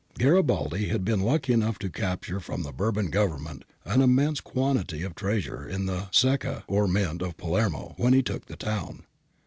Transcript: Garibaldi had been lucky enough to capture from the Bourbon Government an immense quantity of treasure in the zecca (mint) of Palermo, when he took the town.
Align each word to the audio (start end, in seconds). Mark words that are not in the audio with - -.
Garibaldi 0.17 0.87
had 0.87 1.05
been 1.05 1.19
lucky 1.19 1.53
enough 1.53 1.77
to 1.77 1.87
capture 1.87 2.39
from 2.39 2.63
the 2.63 2.71
Bourbon 2.71 3.11
Government 3.11 3.65
an 3.85 4.01
immense 4.01 4.41
quantity 4.41 5.03
of 5.03 5.13
treasure 5.13 5.69
in 5.69 5.85
the 5.85 6.07
zecca 6.11 6.63
(mint) 6.91 7.21
of 7.21 7.37
Palermo, 7.37 7.93
when 7.97 8.11
he 8.13 8.23
took 8.23 8.45
the 8.47 8.55
town. 8.55 9.03